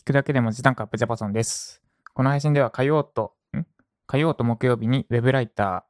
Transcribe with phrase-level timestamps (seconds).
[0.00, 1.82] 聞くだけで文字単価アップジャパソンです。
[2.14, 3.34] この配信では火曜と、
[4.06, 5.82] 火曜と木曜日に Web ライター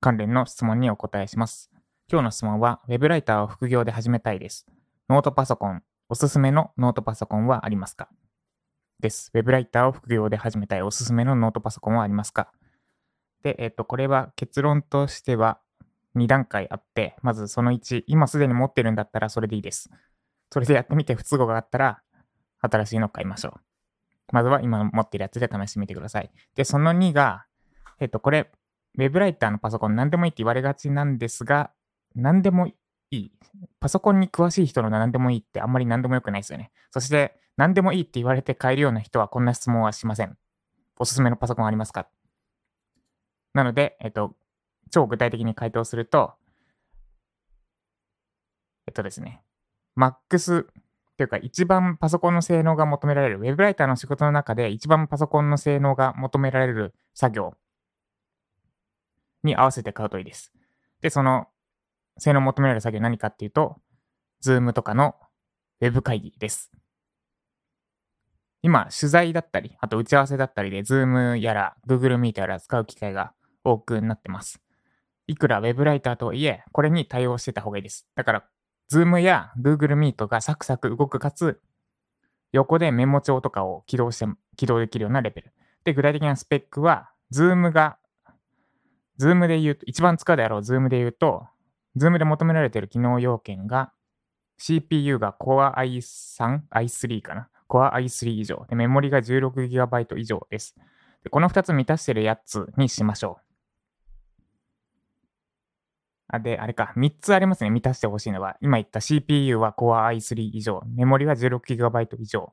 [0.00, 1.70] 関連の質問にお答えします。
[2.12, 4.66] 今日の質問は Web ライターを副業で始めたいです。
[5.08, 8.10] ノートパソコン、おすすめのノートパソコンはありますか？
[9.00, 9.30] です。
[9.32, 12.52] Web ライターを副業で始めたいおすすめのノートパソコンはありますか？
[13.42, 15.58] で、えっと、これは結論としては
[16.16, 19.88] 2段階あって、まずその1、今すでに持ってるんだったらそれでいいです。
[20.52, 22.02] それでやってみて不都合があったら、
[22.70, 23.60] 新しいのを買いましょう。
[24.32, 26.30] まずは今持ってるやつで試してみてください。
[26.54, 27.46] で、その2が、
[28.00, 28.50] えっと、これ、
[28.96, 31.70] ウェブライターのパソコン何でもいいって言われがちなんですが、
[32.14, 32.74] 何でもい
[33.10, 33.30] い。
[33.80, 36.70] パソコンに詳しい人の何でもいいってあんまり何でもよくないですよね。
[36.90, 40.36] そして、何でもいいって言われて買えるような人はこんな質問はしません。
[40.98, 42.08] おすすめのパソコンありますか？
[43.52, 44.34] なので、えっと、
[44.90, 46.34] 超具体的に回答すると、
[48.86, 49.42] えっとですね、
[49.96, 50.66] MAX
[51.14, 57.54] っていうか一番パソコンの性能が求められる、ウェブライターの仕事の中で一番パソコンの性能が求められる作業
[59.44, 60.52] に合わせて買うといいです。
[61.02, 61.46] で、その
[62.18, 63.76] 性能を求められる作業何かっていうと、
[64.44, 65.14] Zoom とかの
[65.80, 66.72] ウェブ会議です。
[68.62, 74.60] 今、取材だったり、あと打ち合わせだったりで、Zoom やら Google Meet やら使う機会が多くなってます。
[75.28, 78.08] いくらウェブライターとはいえ、これに対応してた方がいいです。
[78.16, 78.44] だから、
[78.92, 81.60] Zoom や Google Meet がサクサク動くかつ、
[82.52, 84.26] 横でメモ帳とかを起動して、
[84.56, 85.52] 起動できるようなレベル。
[85.84, 87.98] で、具体的なスペックは、Zoom が、
[89.18, 91.46] Zoom で言うと、一番使うであろう Zoom で言うと、
[91.96, 93.92] Zoom で求められている機能要件が、
[94.58, 97.48] CPU が Core i3、i3 かな。
[97.68, 98.66] Core i3 以上。
[98.68, 100.76] で、メモリが 16GB 以上です。
[101.24, 103.43] でこの2つ満たしているやつにしましょう。
[106.34, 108.56] あで、あれか、3つありますね、満たしてほしいのは。
[108.60, 112.52] 今言った CPU は Core i3 以上、メモリは 16GB 以上。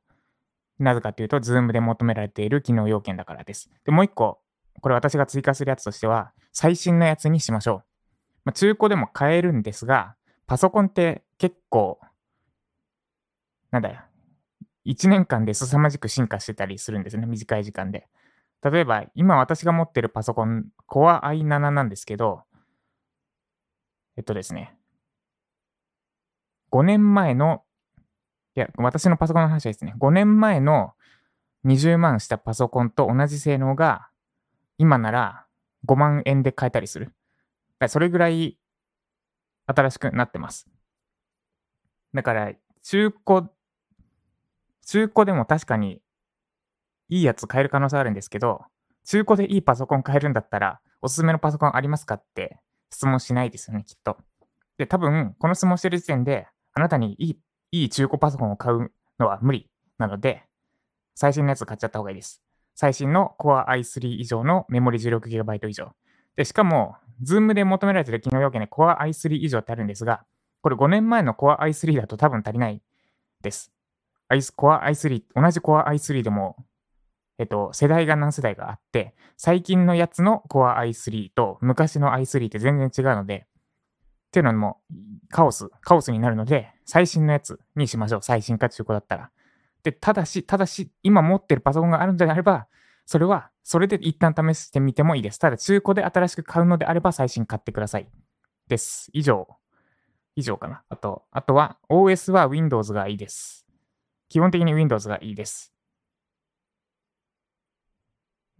[0.79, 3.71] なぜかというと、Zoom で求められている機能要件だからです。
[3.85, 4.39] で、もう1個、
[4.81, 7.75] これ私が追加するやつとしては、最新のやつにしましょう。
[8.45, 10.15] まあ、中古でも買えるんですが、
[10.47, 11.99] パソコンって結構、
[13.71, 14.01] なんだよ、
[14.85, 18.07] 1年間で凄まじく進化してたりするんですね、短い時間で。
[18.63, 22.43] 例えば、今私が持ってるパソコン、Core i7 なんですけど、
[24.21, 24.77] えっとですね、
[26.69, 27.63] 5年前の、
[28.55, 30.93] いや、私のパソコンの話はですね、5年前の
[31.65, 34.09] 20万したパソコンと同じ性能が、
[34.77, 35.47] 今なら
[35.87, 37.15] 5万円で買えたりする。
[37.79, 38.59] だそれぐらい
[39.65, 40.69] 新しくなってます。
[42.13, 43.49] だから、中古、
[44.85, 45.99] 中古でも確かに
[47.09, 48.65] いいやつ買える可能性あるんですけど、
[49.03, 52.59] 中古でいいパソコン買えるんだったら、おすすめのパソコンありますかって
[52.91, 54.17] 質問しないですよね、きっと。
[54.77, 57.39] で、多分、この質問してる時点で、あなたにいい、
[57.71, 60.43] いい中古パソコンを買うのは無理なので、
[61.15, 62.41] 最新のやつ買っちゃった方がいいです。
[62.75, 65.91] 最新の Core i3 以上のメモリ 16GB 以上。
[66.35, 70.25] で、しかも、Zoom で求められてる機能要件で Core i3 以上ってあるんですが、
[70.61, 72.81] これ5年前の Core i3 だと多分足りない
[73.41, 73.71] です。
[74.29, 76.55] Core i3、同じ Core i3 でも、
[77.41, 84.77] えっと、世代が何世代があって、最近のやつの Core i3 と昔の i3 って全然違うので、っていうのも
[85.31, 88.21] カオス、カオスになるので、最新のやつにしましょう。
[88.21, 89.31] 最新か中古だったら。
[89.81, 92.67] で、ただし、ただし、今持ってるパソコンがあるのであれば、
[93.07, 95.39] それは、それで一旦試してみてもいいです。
[95.39, 98.07] ただ、中古で新しく買うのであれば、最新買ってください。
[98.67, 99.09] です。
[99.13, 99.47] 以上。
[100.35, 100.83] 以上かな。
[100.89, 103.65] あと、あとは、OS は Windows がいいです。
[104.29, 105.73] 基本的に Windows がいいです。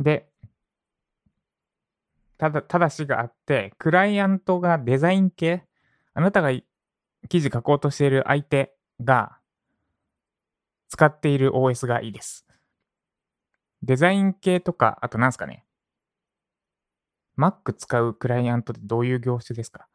[0.02, 0.28] で、
[2.38, 5.64] ただ、ただしがあって、クライアントがデザイン系、
[6.14, 6.52] あなたが
[7.30, 9.38] 記事書こうとしている相手が
[10.90, 12.46] 使っている OS がいいです。
[13.84, 15.66] デザイン系とか、あと何すかね。
[17.38, 19.88] Mac 使うクライアントってどういう業種ですか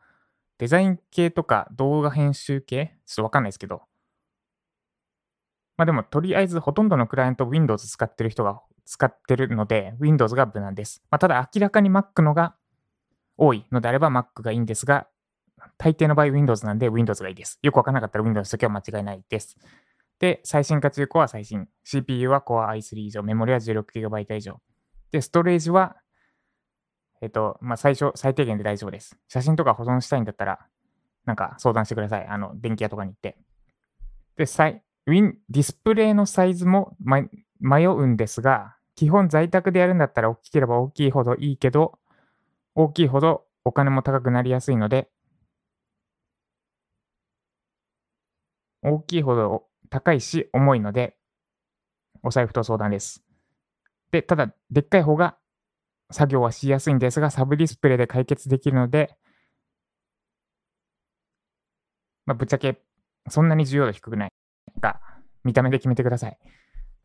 [0.58, 2.96] デザイン系とか動画編集系？
[3.06, 3.82] ちょっとわかんないですけど。
[5.76, 11.02] まあでも、とりあえずほとんどのクライアント Windows 使ってる人が使ってるので、Windows が無難です。
[11.10, 12.54] まあ、ただ明らかに Mac のが
[13.36, 15.08] 多いのであれば Mac がいいんですが、
[15.76, 17.58] 大抵の場合 Windows なんで Windows がいいです。
[17.62, 19.56] よくわからなかったら Windows ときは間違いないです。
[20.20, 21.68] で、最新か中古は最新。
[21.84, 24.60] CPU は Core i3 以上、メモリは 16GB 以上。
[25.10, 25.96] で、ストレージは、
[27.20, 29.18] えっと、まあ、最初、最低限で大丈夫です。
[29.28, 30.66] 写真とか保存したいんだったら、
[31.24, 32.26] なんか相談してください。
[32.26, 33.36] あの、電気屋とかに行って。
[34.36, 36.96] で、さいウィンディスプレイのサイズも、
[37.60, 41.98] 迷うんですが、基本在宅でやるんだったら大きければ大きいほどいいけど、
[42.74, 45.10] 大きいほどお金も高くなりやすいので、
[48.82, 51.16] 大きいほど高いし重いので、
[52.22, 53.24] お財布と相談です。
[54.10, 55.36] で、ただ、でっかい方が
[56.10, 59.16] 作業はしやすいんですが、サブディスプレイで解決できるので、
[62.24, 62.80] まあ、ぶっちゃけ、
[63.28, 64.30] そんなに重要度低くない
[64.80, 65.00] が、
[65.44, 66.38] 見た目で決めてください。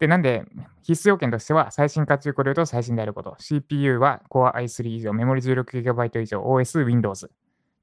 [0.02, 0.46] で、なんで、
[0.82, 3.36] 必須要件としては、最新か中古で言うと最新であること。
[3.38, 7.30] CPU は Core i3 以上、メモリ 16GB 以上、OS Windows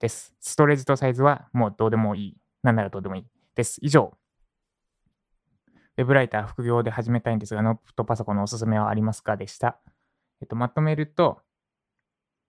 [0.01, 0.35] です。
[0.41, 2.37] ストレージとサイズはもうどうでもいい。
[2.65, 3.25] なんならどうでもいい
[3.55, 3.79] です。
[3.83, 4.13] 以上。
[5.97, 9.79] ウェブライター副業で始めたいんですが、ノートパソコンのおすすめはありますかでした。
[10.41, 11.39] えっと、まとめると、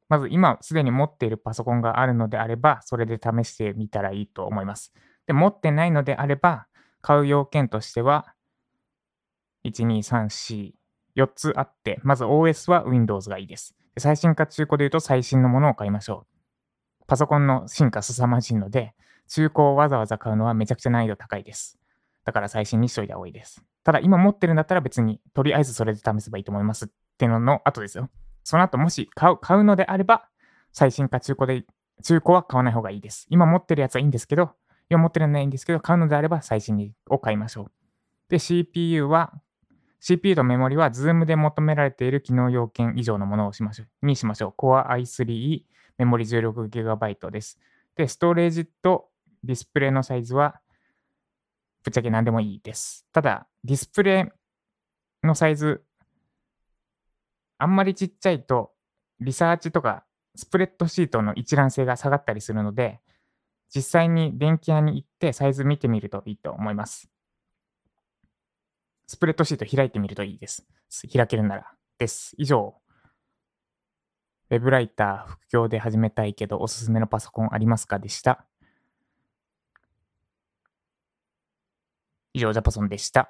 [0.07, 4.94] まず今すでに持っているパソコンがあるのであれば、それで試してみたらいいと思います。
[5.27, 6.66] で、持ってないのであれば、
[7.01, 8.33] 買う要件としては、
[9.63, 10.73] 1、2、3、4、
[11.15, 13.75] 4つあって、まず OS は Windows がいいです。
[13.95, 17.06] で最新か中古で言うと最新のものを買いましょう。
[17.07, 18.94] パソコンの進化凄まじいので、
[19.27, 21.79] 中古をわざわざ買うのはめちゃくちゃ難易度高いです。
[22.25, 23.63] だから最新にしといた方がいいです。
[23.83, 28.09] ただ今持ってるんだったら別にとりあえずそれで試せばいいと思いますっていうのの後ですよ。
[28.44, 30.27] その後もし買う買うのであれば、
[30.71, 31.65] 最新か中古で、
[32.03, 33.25] 中古は買わない方がいいです。
[33.29, 34.51] 今持ってるやつはいいんですけど、
[34.89, 37.71] 今持ってるのはいいんですけど、買うのであれば最新を買いましょう。
[38.29, 39.33] で、CPU は、
[40.00, 44.06] CPU とメモリは Zoom で求められている機能要件以上のものをしましょう。
[44.06, 44.62] にしましょう。
[44.62, 45.63] Core i3、
[45.98, 47.60] メモリ 16GB です。
[47.96, 49.10] で、ストレージと
[49.44, 50.62] ディスプレイのサイズは、
[51.84, 53.06] ぶっちゃけ何でもいいです。
[53.12, 54.31] ただ、ディスプレ
[55.24, 55.84] イのサイズ、
[57.57, 58.72] あんまりちっちゃいと、
[59.19, 60.06] リサーチとか
[60.36, 63.02] スプレッドシートの一覧性が下がったりするので、
[63.75, 67.10] 実際に電気屋に行ってサイズ見てみるといいと思います。
[69.09, 70.67] スプレッドシート開いてみるといいです。
[71.11, 71.71] 開けるなら。
[71.97, 72.35] です。
[72.38, 72.75] 以上。
[74.51, 78.45] ウェブライター副業で始めたいけどおすすめのパソコンありますかでした。
[82.33, 83.27] 以上、ジャパソンでした。